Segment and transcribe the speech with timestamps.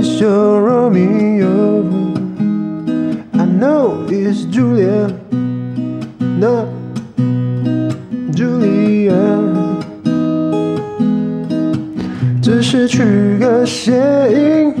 [0.00, 1.82] where is your Romeo?
[3.34, 5.08] I know it's Julia,
[6.18, 6.68] not
[8.34, 9.20] Julia.
[12.40, 13.92] 只是取个谐
[14.32, 14.74] 音，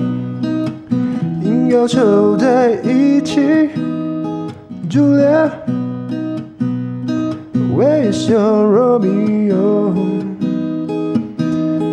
[1.42, 3.68] 硬要凑在一起。
[4.88, 5.50] Julia,
[7.76, 9.94] where is your Romeo?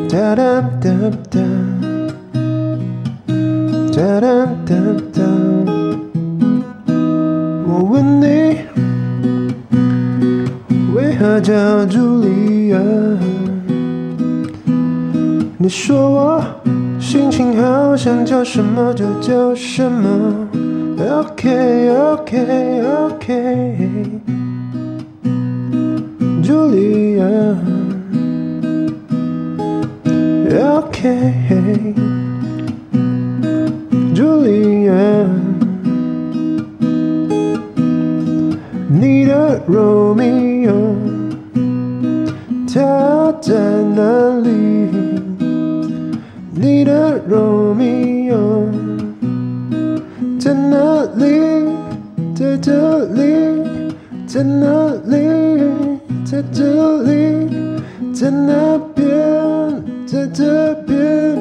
[0.09, 1.41] Da da da da,
[3.97, 4.79] da da da
[5.11, 5.25] da.
[7.65, 8.59] 我问你，
[10.93, 11.51] 为何叫
[11.87, 12.77] 茱莉亚？
[15.57, 16.43] 你说我
[16.99, 20.47] 心情好，想叫什么就叫什么。
[20.99, 24.09] OK OK OK，
[26.43, 27.25] 茱莉亚。
[30.77, 31.95] OK，
[39.67, 40.95] Romeo，
[42.73, 43.55] 他在
[43.95, 44.49] 哪里？
[46.53, 48.65] 你的 Romeo
[50.39, 51.67] 在哪里？
[52.35, 53.61] 在这里，
[54.27, 55.17] 在哪里？
[56.23, 57.49] 在这里，
[58.13, 59.05] 在那边，
[60.05, 61.37] 在这边。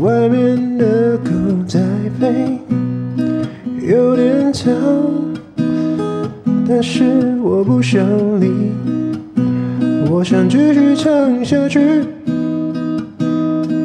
[0.00, 1.30] 外面的狗
[1.66, 1.80] 在
[2.18, 2.58] 飞，
[3.86, 4.70] 有点吵，
[6.76, 7.04] 但是
[7.40, 8.04] 我不想
[8.40, 8.50] 理，
[10.10, 12.02] 我想继续唱下去。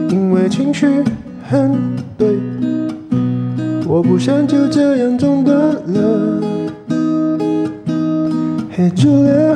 [0.09, 1.03] 因为情绪
[1.47, 1.79] 很
[2.17, 2.27] 对，
[3.85, 6.41] 我不想就这样中断了。
[8.75, 9.55] Hey Julia,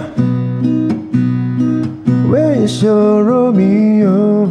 [2.30, 4.48] where is your Romeo?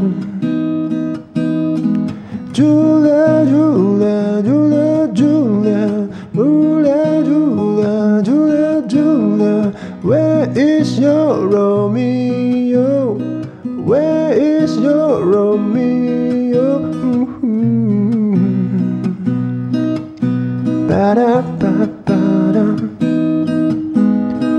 [10.21, 13.13] where is your Romeo?
[13.63, 16.79] Where is your Romeo?
[20.87, 21.71] Ba da ba
[22.05, 22.19] ba
[22.55, 22.65] da.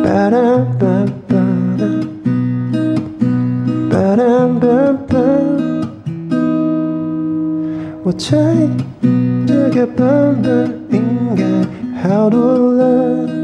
[0.05, 0.47] Ba da
[0.81, 0.95] ba
[1.29, 1.45] ba
[1.81, 1.91] da.
[3.91, 5.49] Ba da ba ba.
[8.09, 8.39] 我猜
[9.47, 11.45] 这个版本应该
[12.01, 13.42] 好多了，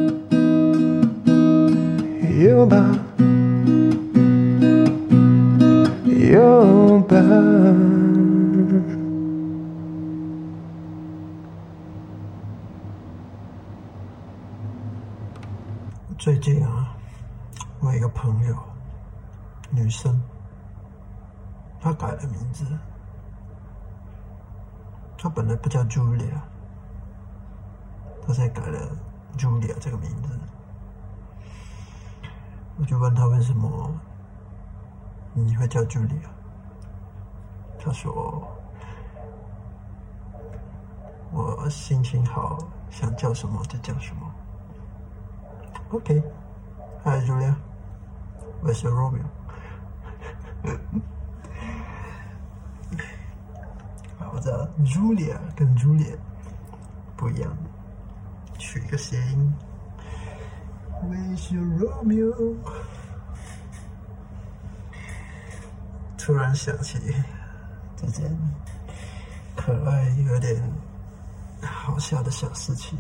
[2.40, 2.78] 有吧？
[6.32, 7.18] 有吧？
[16.18, 16.96] 最近啊，
[17.82, 18.56] 我有一个朋友，
[19.70, 20.18] 女生，
[21.82, 22.64] 她改了名字，
[25.18, 26.40] 她本来不叫 Julia，
[28.26, 28.96] 她在改了
[29.38, 30.30] Julia 这个名字。
[32.80, 33.92] 我就问他为什么
[35.34, 36.30] 你会叫 Julia？
[37.78, 38.48] 他说
[41.34, 42.58] 我心情好，
[42.90, 44.32] 想叫什么就叫什么。
[45.90, 47.54] OK，Hi Julia，
[48.62, 49.26] 我是 Romeo。
[54.18, 56.18] 好的，Julia 跟 Julia
[57.18, 57.52] 不一样，
[58.58, 59.54] 取一个谐音。
[61.02, 62.56] Where's your Romeo？
[66.18, 67.00] 突然想起
[67.96, 68.38] 这件
[69.56, 70.62] 可爱又有点
[71.62, 73.00] 好笑的小事情。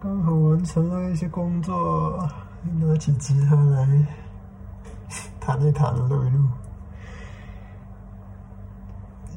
[0.00, 2.16] 刚好完成了一些工作，
[2.62, 4.06] 拿起吉他来
[5.40, 6.48] 弹一弹，录一录，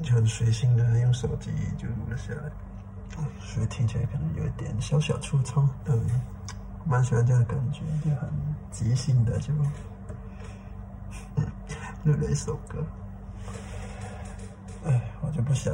[0.04, 2.52] 就很随性的用手机就录了下来，
[3.40, 5.98] 所以听起来可能有一点小小粗糙，但
[6.86, 8.30] 蛮喜欢这样的感觉，就很
[8.72, 9.54] 即兴的就
[12.04, 12.86] 录了一首歌。
[14.86, 15.74] 哎，我就不想。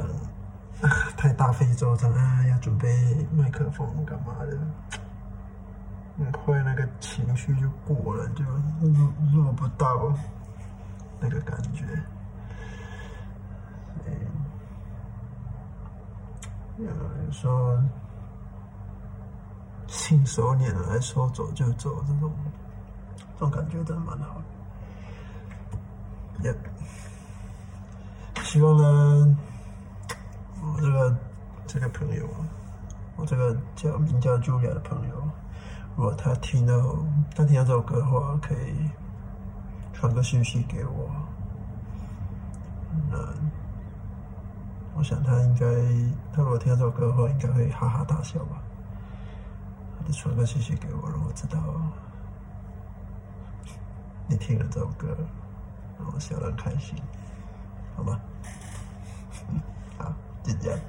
[0.80, 2.46] 啊，太大费周章啊！
[2.46, 4.56] 要准备麦克风干嘛的？
[6.16, 8.44] 很快那个情绪就过了，就
[8.86, 10.12] 录录不到
[11.18, 11.84] 那个感觉。
[16.84, 17.82] 有人说
[19.86, 22.32] 信手拈来，说走就走，这种
[23.34, 24.40] 这种感觉真的蛮好
[26.40, 26.44] 的。
[26.44, 26.54] 也
[28.42, 29.36] 希望呢。
[30.60, 31.16] 我这个
[31.68, 32.28] 这个朋友，
[33.16, 35.14] 我这个叫名叫 Julia 的朋友，
[35.96, 36.74] 如果他听到
[37.34, 38.90] 他听到这首歌的话，可以
[39.92, 41.08] 传个信息给我，
[43.08, 43.16] 那
[44.98, 45.64] 我想他应该，
[46.32, 48.60] 他如果听到这首歌的话，应该会哈哈大笑吧。
[50.04, 51.56] 你传个信息给我，让我知道
[54.26, 55.16] 你听了这首歌，
[56.00, 57.00] 让我笑得很开心，
[57.94, 58.18] 好吗？
[59.98, 60.12] 好，
[60.42, 60.80] 就这样。